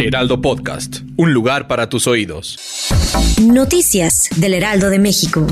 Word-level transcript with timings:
Heraldo 0.00 0.40
Podcast, 0.40 1.00
un 1.16 1.34
lugar 1.34 1.68
para 1.68 1.90
tus 1.90 2.06
oídos. 2.06 2.88
Noticias 3.42 4.30
del 4.36 4.54
Heraldo 4.54 4.88
de 4.88 4.98
México. 4.98 5.46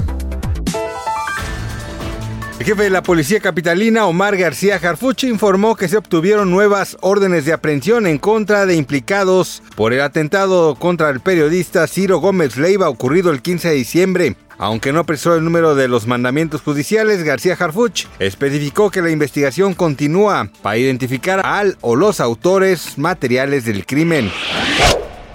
El 2.59 2.65
jefe 2.65 2.85
de 2.85 2.91
la 2.91 3.03
policía 3.03 3.41
capitalina, 3.41 4.07
Omar 4.07 4.39
García 4.39 4.79
Jarfuchi, 4.79 5.29
informó 5.29 5.77
que 5.77 5.87
se 5.87 5.99
obtuvieron 5.99 6.51
nuevas 6.51 6.97
órdenes 7.03 7.45
de 7.45 7.53
aprehensión 7.53 8.07
en 8.07 8.17
contra 8.17 8.65
de 8.65 8.75
implicados 8.75 9.63
por 9.77 9.93
el 9.93 10.01
atentado 10.01 10.77
contra 10.77 11.11
el 11.11 11.21
periodista 11.21 11.87
Ciro 11.87 12.19
Gómez 12.19 12.57
Leiva 12.57 12.89
ocurrido 12.89 13.31
el 13.31 13.43
15 13.43 13.69
de 13.69 13.75
diciembre. 13.75 14.37
Aunque 14.59 14.93
no 14.93 15.05
precisó 15.05 15.37
el 15.37 15.45
número 15.45 15.77
de 15.77 15.87
los 15.87 16.07
mandamientos 16.07 16.63
judiciales, 16.63 17.23
García 17.23 17.57
Harfuch 17.59 18.07
especificó 18.19 18.91
que 18.91 19.01
la 19.01 19.11
investigación 19.11 19.75
continúa 19.75 20.51
para 20.63 20.77
identificar 20.77 21.41
al 21.45 21.79
o 21.81 21.95
los 21.95 22.21
autores 22.21 22.99
materiales 22.99 23.65
del 23.65 23.87
crimen. 23.87 24.31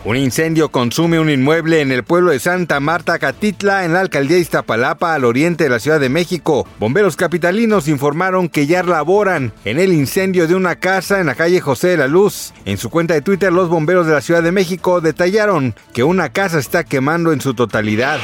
Un 0.06 0.18
incendio 0.18 0.68
consume 0.68 1.18
un 1.18 1.30
inmueble 1.30 1.80
en 1.80 1.94
el 1.94 2.04
pueblo 2.04 2.32
de 2.32 2.40
Santa 2.40 2.82
Marta, 2.82 3.20
Catitla, 3.20 3.86
en 3.86 3.94
la 3.94 4.02
alcaldía 4.02 4.36
de 4.36 4.42
Iztapalapa, 4.42 5.14
al 5.14 5.24
oriente 5.24 5.64
de 5.64 5.70
la 5.70 5.80
Ciudad 5.80 6.02
de 6.02 6.10
México. 6.10 6.68
Bomberos 6.78 7.16
capitalinos 7.16 7.88
informaron 7.88 8.50
que 8.50 8.68
ya 8.68 8.84
laboran 8.84 9.54
en 9.64 9.80
el 9.80 9.94
incendio 9.94 10.46
de 10.46 10.56
una 10.56 10.76
casa 10.76 11.22
en 11.22 11.28
la 11.28 11.36
calle 11.36 11.62
José 11.62 11.88
de 11.88 11.98
la 11.98 12.08
Luz. 12.08 12.54
En 12.66 12.78
su 12.78 12.90
cuenta 12.90 13.14
de 13.14 13.22
Twitter, 13.22 13.54
los 13.54 13.70
bomberos 13.70 14.06
de 14.06 14.12
la 14.12 14.20
Ciudad 14.20 14.44
de 14.44 14.52
México 14.52 15.00
detallaron 15.00 15.74
que 15.94 16.04
una 16.04 16.28
casa 16.34 16.60
está 16.60 16.84
quemando 16.84 17.32
en 17.32 17.40
su 17.40 17.54
totalidad. 17.54 18.20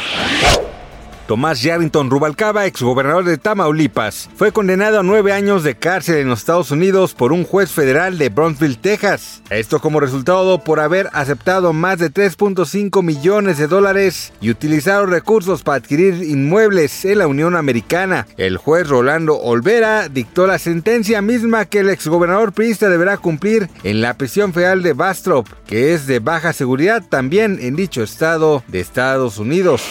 Tomás 1.30 1.62
Yarrington 1.62 2.10
Rubalcaba, 2.10 2.66
exgobernador 2.66 3.24
de 3.24 3.38
Tamaulipas, 3.38 4.32
fue 4.36 4.52
condenado 4.52 5.00
a 5.00 5.04
nueve 5.04 5.32
años 5.32 5.64
de 5.64 5.76
cárcel 5.76 6.16
en 6.16 6.28
los 6.28 6.40
Estados 6.40 6.72
Unidos 6.72 7.14
por 7.14 7.34
un 7.34 7.44
juez 7.44 7.70
federal 7.70 8.18
de 8.18 8.30
Brownsville, 8.30 8.80
Texas. 8.80 9.44
Esto 9.52 9.80
como 9.80 10.00
resultado 10.00 10.64
por 10.64 10.80
haber 10.80 11.08
aceptado 11.14 11.72
más 11.72 12.00
de 12.00 12.12
3.5 12.12 13.04
millones 13.04 13.60
de 13.60 13.68
dólares 13.68 14.34
y 14.42 14.50
utilizado 14.50 15.06
recursos 15.06 15.62
para 15.62 15.78
adquirir 15.78 16.16
inmuebles 16.24 17.06
en 17.06 17.20
la 17.20 17.28
Unión 17.28 17.56
Americana. 17.56 18.26
El 18.38 18.58
juez 18.58 18.88
Rolando 18.88 19.36
Olvera 19.36 20.10
dictó 20.10 20.48
la 20.48 20.58
sentencia 20.58 21.22
misma 21.22 21.66
que 21.66 21.82
el 21.82 21.92
exgobernador 21.92 22.54
priista 22.54 22.90
deberá 22.90 23.18
cumplir 23.18 23.70
en 23.84 24.02
la 24.02 24.16
prisión 24.16 24.52
federal 24.52 24.82
de 24.82 24.94
Bastrop, 24.94 25.48
que 25.68 25.94
es 25.94 26.08
de 26.08 26.18
baja 26.18 26.54
seguridad 26.54 27.04
también 27.08 27.60
en 27.62 27.76
dicho 27.76 28.02
estado 28.02 28.64
de 28.68 28.80
Estados 28.80 29.38
Unidos. 29.38 29.84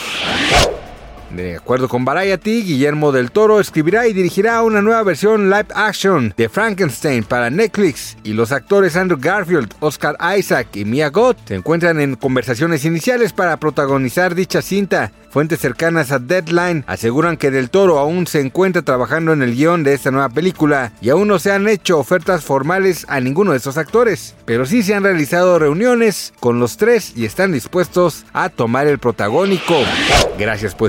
De 1.31 1.57
acuerdo 1.57 1.89
con 1.89 2.07
Variety, 2.07 2.63
Guillermo 2.63 3.13
del 3.13 3.31
Toro 3.31 3.61
escribirá 3.61 4.07
y 4.07 4.15
dirigirá 4.15 4.63
una 4.63 4.81
nueva 4.81 5.03
versión 5.03 5.51
live 5.51 5.67
action 5.75 6.33
de 6.37 6.49
Frankenstein 6.49 7.23
para 7.23 7.51
Netflix 7.51 8.17
y 8.25 8.33
los 8.33 8.51
actores 8.51 8.97
Andrew 8.97 9.19
Garfield, 9.21 9.75
Oscar 9.81 10.17
Isaac 10.39 10.69
y 10.75 10.87
Mia 10.87 11.11
Goth 11.11 11.37
se 11.47 11.55
encuentran 11.55 12.01
en 12.01 12.15
conversaciones 12.17 12.87
iniciales 12.87 13.35
para 13.35 13.59
protagonizar 13.59 14.35
dicha 14.35 14.63
cinta. 14.63 15.13
Fuentes 15.31 15.61
cercanas 15.61 16.11
a 16.11 16.19
Deadline 16.19 16.85
aseguran 16.87 17.37
que 17.37 17.51
Del 17.51 17.69
Toro 17.69 17.99
aún 17.99 18.27
se 18.27 18.41
encuentra 18.41 18.81
trabajando 18.81 19.35
en 19.35 19.43
el 19.43 19.55
guion 19.55 19.85
de 19.85 19.93
esta 19.93 20.11
nueva 20.11 20.31
película 20.31 20.93
y 21.03 21.11
aún 21.11 21.29
no 21.29 21.39
se 21.39 21.53
han 21.53 21.69
hecho 21.69 21.99
ofertas 21.99 22.45
formales 22.45 23.05
a 23.09 23.21
ninguno 23.21 23.51
de 23.51 23.59
estos 23.59 23.77
actores, 23.77 24.35
pero 24.47 24.65
sí 24.65 24.83
se 24.83 24.95
han 24.95 25.03
realizado 25.03 25.59
reuniones 25.59 26.33
con 26.41 26.59
los 26.59 26.79
tres 26.79 27.13
y 27.15 27.27
están 27.27 27.53
dispuestos 27.53 28.25
a 28.33 28.49
tomar 28.49 28.87
el 28.87 28.99
protagónico. 28.99 29.77
Gracias 30.39 30.75
por 30.75 30.89